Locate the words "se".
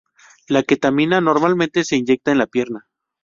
1.83-1.95